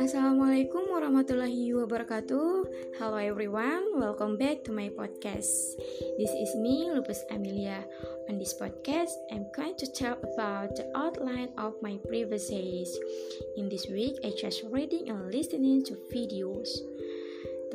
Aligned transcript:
Assalamualaikum 0.00 0.88
warahmatullahi 0.88 1.76
wabarakatuh. 1.76 2.48
Hello 2.96 3.20
everyone, 3.20 4.00
welcome 4.00 4.40
back 4.40 4.64
to 4.64 4.72
my 4.72 4.88
podcast. 4.88 5.76
This 6.16 6.32
is 6.32 6.56
me, 6.56 6.88
Lupus 6.88 7.20
Amelia. 7.28 7.84
On 8.32 8.40
this 8.40 8.56
podcast, 8.56 9.12
I'm 9.28 9.44
going 9.52 9.76
to 9.84 9.92
talk 9.92 10.24
about 10.24 10.72
the 10.80 10.88
outline 10.96 11.52
of 11.60 11.76
my 11.84 12.00
previous 12.08 12.48
essays. 12.48 12.96
In 13.60 13.68
this 13.68 13.92
week, 13.92 14.16
I 14.24 14.32
just 14.40 14.64
reading 14.72 15.12
and 15.12 15.28
listening 15.28 15.84
to 15.92 16.00
videos. 16.08 16.80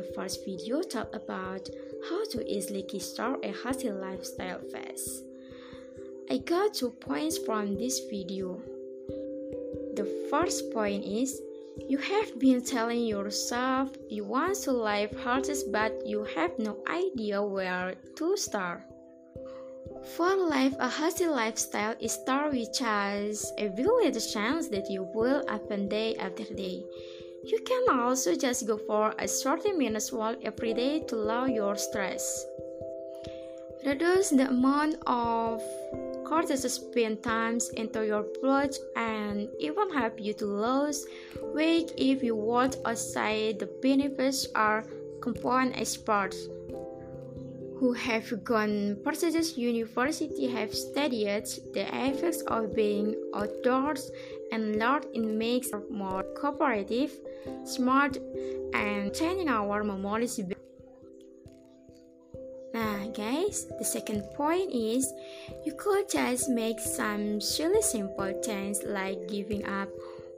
The 0.02 0.10
first 0.18 0.42
video 0.42 0.82
talked 0.82 1.14
about 1.14 1.70
how 2.10 2.26
to 2.34 2.42
easily 2.42 2.82
kickstart 2.90 3.46
a 3.46 3.54
healthy 3.54 3.94
lifestyle 3.94 4.66
fast. 4.74 5.25
I 6.30 6.38
got 6.40 6.74
two 6.74 6.90
points 6.90 7.38
from 7.38 7.78
this 7.78 8.00
video. 8.10 8.60
The 9.96 10.06
first 10.30 10.74
point 10.74 11.06
is 11.06 11.40
you 11.88 12.00
have 12.00 12.40
been 12.40 12.64
telling 12.64 13.06
yourself 13.06 13.90
you 14.10 14.26
want 14.26 14.56
to 14.64 14.72
live 14.72 15.12
healthy, 15.24 15.54
but 15.72 16.02
you 16.06 16.24
have 16.36 16.58
no 16.58 16.78
idea 16.90 17.44
where 17.44 17.94
to 18.16 18.38
start. 18.38 18.82
For 20.16 20.36
life, 20.36 20.74
a 20.80 20.90
healthy 20.90 21.28
lifestyle 21.28 21.96
is 22.00 22.14
start 22.14 22.54
with 22.54 22.74
just 22.74 23.54
a 23.60 23.70
little 23.70 24.22
chance 24.22 24.68
that 24.70 24.90
you 24.90 25.04
will 25.14 25.44
happen 25.48 25.88
day 25.88 26.16
after 26.16 26.44
day. 26.44 26.84
You 27.44 27.60
can 27.64 28.00
also 28.00 28.36
just 28.36 28.66
go 28.66 28.78
for 28.78 29.14
a 29.20 29.28
30 29.28 29.74
minutes 29.74 30.12
walk 30.12 30.38
every 30.44 30.74
day 30.74 31.02
to 31.02 31.16
lower 31.16 31.48
your 31.48 31.76
stress. 31.76 32.46
Reduce 33.86 34.32
the 34.32 34.50
amount 34.50 34.96
of 35.06 35.62
cortisol 36.26 37.22
times 37.22 37.70
into 37.70 38.06
your 38.06 38.26
blood 38.42 38.76
and 38.96 39.48
even 39.60 39.90
help 39.94 40.20
you 40.20 40.34
to 40.34 40.46
lose 40.46 41.06
weight 41.54 41.92
if 41.98 42.24
you 42.24 42.36
walk 42.36 42.74
outside 42.86 43.60
the 43.60 43.70
benefits 43.82 44.48
are 44.56 44.84
compound 45.22 45.74
experts 45.76 46.48
who 47.80 47.92
have 47.94 48.44
gone 48.44 48.98
prestigious 49.04 49.58
university 49.58 50.48
have 50.48 50.74
studied 50.74 51.46
the 51.74 51.86
effects 52.08 52.42
of 52.48 52.74
being 52.74 53.16
outdoors 53.36 54.12
and 54.52 54.78
learned 54.78 55.06
it 55.14 55.24
makes 55.24 55.74
us 55.74 55.84
more 55.90 56.24
cooperative, 56.36 57.12
smart, 57.66 58.18
and 58.74 59.14
training 59.14 59.50
our 59.50 59.84
memories 59.84 60.40
guys, 63.16 63.66
the 63.80 63.86
second 63.86 64.22
point 64.34 64.72
is 64.74 65.14
you 65.66 65.74
could 65.74 66.10
just 66.10 66.50
make 66.50 66.80
some 66.80 67.40
really 67.60 67.82
simple 67.82 68.34
things 68.44 68.84
like 68.84 69.28
giving 69.28 69.66
up 69.66 69.88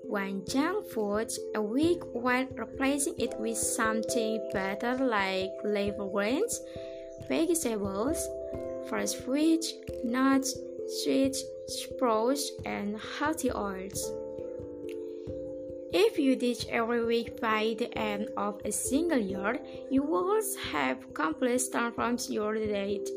one 0.03 0.43
junk 0.47 0.85
food 0.87 1.31
a 1.55 1.61
week 1.61 2.01
while 2.13 2.45
replacing 2.55 3.15
it 3.17 3.33
with 3.39 3.57
something 3.57 4.39
better 4.53 4.95
like 4.95 5.51
leafy 5.63 5.97
greens, 6.13 6.61
vegetables, 7.27 8.29
fresh 8.87 9.13
fruit, 9.15 9.65
nuts, 10.03 10.55
seeds, 11.03 11.43
sprouts, 11.67 12.51
and 12.65 12.95
healthy 13.19 13.51
oils. 13.51 14.11
If 15.93 16.19
you 16.19 16.35
teach 16.35 16.67
every 16.67 17.05
week 17.05 17.39
by 17.39 17.75
the 17.79 17.97
end 17.97 18.29
of 18.35 18.59
a 18.65 18.71
single 18.71 19.19
year, 19.19 19.57
you 19.89 20.03
will 20.03 20.41
have 20.71 21.13
complete 21.13 21.61
transformed 21.71 22.25
your 22.29 22.55
diet. 22.55 23.09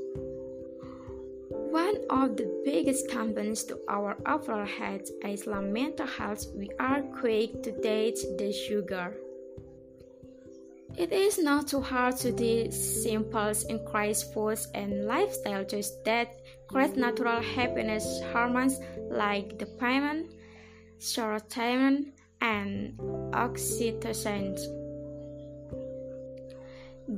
One 1.50 1.96
of 2.10 2.36
the 2.36 2.62
biggest 2.64 3.08
components 3.10 3.64
to 3.64 3.78
our 3.88 4.16
overall 4.24 4.66
health 4.66 5.10
is 5.24 5.46
mental 5.48 6.06
health. 6.06 6.46
We 6.54 6.70
are 6.78 7.02
quick 7.02 7.62
to 7.64 7.72
date 7.72 8.20
the 8.38 8.52
sugar. 8.52 9.16
It 10.96 11.12
is 11.12 11.38
not 11.38 11.68
too 11.68 11.80
hard 11.80 12.18
to 12.18 12.30
do 12.30 12.70
simple 12.70 13.52
increase 13.68 14.22
foods 14.22 14.68
and 14.74 15.06
lifestyle 15.06 15.64
choices 15.64 15.96
that 16.04 16.38
create 16.68 16.96
natural 16.96 17.40
happiness 17.40 18.20
hormones 18.32 18.78
like 19.10 19.58
dopamine, 19.58 20.28
serotonin, 20.98 22.12
and 22.40 22.96
oxytocin. 23.32 24.58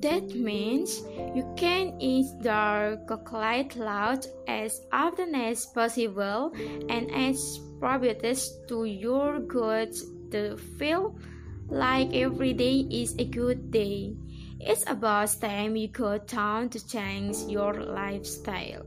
That 0.01 0.35
means 0.35 1.03
you 1.35 1.45
can 1.57 2.01
eat 2.01 2.27
dark 2.43 3.09
chocolate 3.09 3.77
loud 3.77 4.27
as 4.49 4.81
often 4.91 5.35
as 5.35 5.67
possible 5.67 6.53
and 6.89 7.11
as 7.13 7.61
probiotics 7.79 8.49
to 8.69 8.85
your 8.85 9.41
gut 9.41 9.93
to 10.31 10.57
feel 10.79 11.15
like 11.69 12.15
every 12.15 12.55
day 12.55 12.87
is 12.91 13.15
a 13.19 13.25
good 13.25 13.71
day. 13.71 14.17
It's 14.61 14.89
about 14.89 15.37
time 15.41 15.77
you 15.77 15.89
go 15.89 16.19
down 16.19 16.71
to 16.71 16.87
change 16.87 17.37
your 17.49 17.75
lifestyle. 17.75 18.87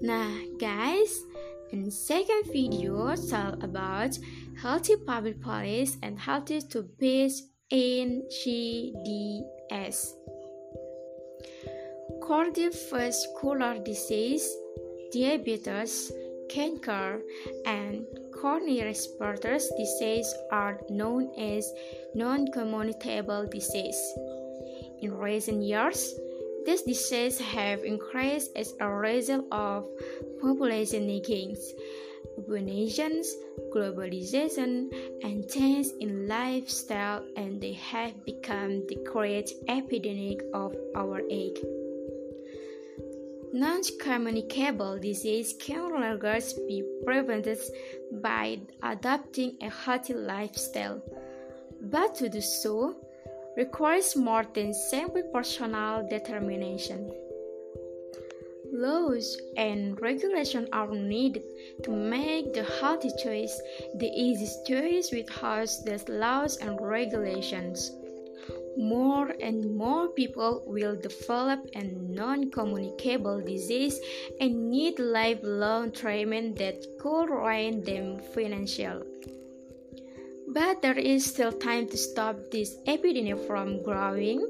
Nah, 0.00 0.32
guys, 0.58 1.20
in 1.72 1.90
second 1.90 2.44
video 2.52 3.16
talk 3.30 3.62
about 3.62 4.18
healthy 4.60 4.96
public 4.96 5.40
policy 5.40 5.96
and 6.02 6.18
healthy 6.18 6.60
to 6.60 6.82
base 7.00 7.42
in 7.70 8.22
GDS. 8.30 10.12
Cardiovascular 12.22 13.82
disease, 13.84 14.46
diabetes, 15.12 16.12
cancer, 16.50 17.20
and 17.64 18.04
chronic 18.32 18.84
respiratory 18.84 19.58
disease 19.78 20.32
are 20.52 20.78
known 20.90 21.32
as 21.38 21.72
non-communicable 22.14 23.48
disease. 23.50 24.00
In 25.00 25.16
recent 25.16 25.62
years, 25.62 26.14
these 26.64 26.82
diseases 26.82 27.40
have 27.40 27.84
increased 27.84 28.50
as 28.56 28.74
a 28.80 28.88
result 28.88 29.46
of 29.52 29.86
population 30.40 31.06
gains, 31.22 31.72
urbanization, 32.38 33.22
globalization, 33.74 34.92
and 35.22 35.48
change 35.48 35.88
in 36.00 36.28
lifestyle, 36.28 37.24
and 37.36 37.60
they 37.60 37.72
have 37.74 38.24
become 38.24 38.86
the 38.86 38.96
great 39.04 39.50
epidemic 39.68 40.42
of 40.54 40.74
our 40.94 41.20
age. 41.30 41.58
Non-communicable 43.52 44.98
disease 44.98 45.54
can 45.58 45.92
longer 45.92 46.38
be 46.66 46.82
prevented 47.04 47.58
by 48.22 48.58
adopting 48.82 49.58
a 49.60 49.68
healthy 49.68 50.14
lifestyle, 50.14 51.02
but 51.82 52.14
to 52.14 52.30
do 52.30 52.40
so, 52.40 52.96
requires 53.56 54.16
more 54.16 54.44
than 54.54 54.72
simple 54.72 55.22
personal 55.32 56.06
determination. 56.08 57.10
Laws 58.72 59.36
and 59.58 60.00
regulations 60.00 60.68
are 60.72 60.90
needed 60.90 61.44
to 61.82 61.90
make 61.90 62.54
the 62.54 62.64
healthy 62.80 63.10
choice 63.22 63.60
the 63.96 64.08
easiest 64.08 64.66
choice 64.66 65.12
with 65.12 65.28
without 65.28 65.68
these 65.84 66.08
laws 66.08 66.56
and 66.56 66.80
regulations. 66.80 67.92
More 68.78 69.34
and 69.42 69.76
more 69.76 70.08
people 70.08 70.62
will 70.66 70.96
develop 70.96 71.60
a 71.74 71.82
non 71.84 72.50
communicable 72.50 73.42
disease 73.42 74.00
and 74.40 74.70
need 74.70 74.98
lifelong 74.98 75.92
treatment 75.92 76.56
that 76.56 76.86
could 76.98 77.28
ruin 77.28 77.82
them 77.82 78.20
financially. 78.34 79.04
But 80.52 80.82
there 80.82 80.98
is 80.98 81.24
still 81.24 81.52
time 81.52 81.88
to 81.88 81.96
stop 81.96 82.36
this 82.50 82.76
epidemic 82.86 83.40
from 83.46 83.82
growing. 83.82 84.44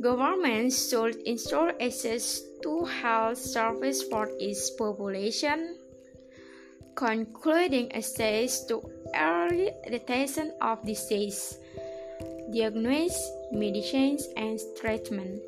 Governments 0.00 0.90
should 0.90 1.22
ensure 1.22 1.72
access 1.80 2.42
to 2.64 2.84
health 2.84 3.38
service 3.38 4.02
for 4.02 4.28
its 4.40 4.70
population, 4.70 5.78
concluding 6.96 7.92
access 7.92 8.66
to 8.66 8.82
early 9.14 9.70
detection 9.88 10.50
of 10.60 10.84
disease, 10.84 11.58
diagnosis, 12.52 13.22
medicines, 13.52 14.26
and 14.36 14.58
treatment. 14.80 15.40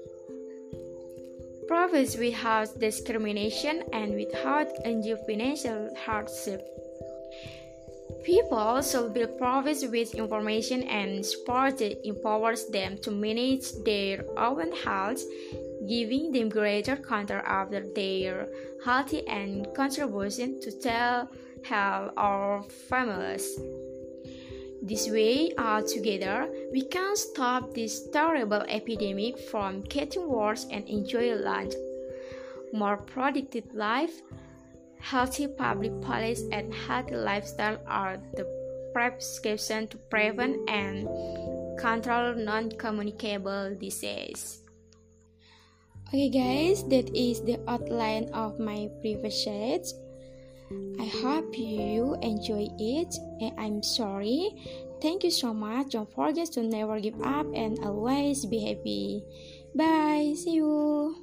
Profits 1.67 2.17
without 2.17 2.71
discrimination 2.79 3.83
and 3.93 4.15
without 4.15 4.69
undue 4.87 5.19
financial 5.27 5.91
hardship. 6.07 6.63
People 8.25 8.83
should 8.83 9.15
be 9.15 9.27
provided 9.27 9.91
with 9.91 10.15
information 10.15 10.83
and 10.85 11.25
support 11.25 11.79
that 11.79 12.07
empowers 12.07 12.67
them 12.67 12.99
to 12.99 13.11
manage 13.11 13.73
their 13.85 14.25
own 14.37 14.73
health, 14.85 15.23
giving 15.89 16.33
them 16.33 16.49
greater 16.49 16.97
control 16.97 17.43
over 17.49 17.81
their 17.95 18.49
health 18.85 19.15
and 19.27 19.67
contribution 19.75 20.61
to 20.61 20.71
their 20.83 21.29
health 21.65 22.13
of 22.17 22.71
families. 22.73 23.59
This 24.81 25.11
way, 25.11 25.53
all 25.59 25.83
together, 25.83 26.49
we 26.73 26.83
can 26.83 27.17
stop 27.17 27.75
this 27.75 28.09
terrible 28.11 28.63
epidemic 28.69 29.39
from 29.51 29.83
getting 29.83 30.29
worse 30.29 30.67
and 30.71 30.89
enjoy 30.89 31.35
a 31.35 31.37
life, 31.37 31.75
more 32.73 32.97
productive 32.97 33.75
life, 33.75 34.23
healthy 35.01 35.47
public 35.47 36.01
policy 36.01 36.49
and 36.53 36.73
healthy 36.73 37.17
lifestyle 37.17 37.79
are 37.87 38.19
the 38.35 38.47
prescription 38.93 39.87
to 39.89 39.97
prevent 40.11 40.69
and 40.69 41.09
control 41.79 42.35
non-communicable 42.35 43.77
disease. 43.79 44.61
Okay 46.09 46.31
guys, 46.31 46.85
that 46.89 47.15
is 47.15 47.43
the 47.43 47.61
outline 47.69 48.31
of 48.33 48.59
my 48.59 48.89
previous 49.01 49.45
sheet. 49.45 49.87
I 50.99 51.05
hope 51.05 51.57
you 51.57 52.17
enjoy 52.23 52.69
it 52.79 53.15
and 53.41 53.53
I'm 53.59 53.83
sorry. 53.83 54.53
Thank 55.01 55.23
you 55.23 55.31
so 55.31 55.55
much. 55.55 55.93
Don't 55.93 56.11
forget 56.13 56.53
to 56.53 56.63
never 56.63 56.99
give 57.01 57.21
up 57.23 57.47
and 57.55 57.79
always 57.81 58.45
be 58.45 58.59
happy. 58.67 59.23
Bye. 59.75 60.35
See 60.37 60.55
you. 60.59 61.15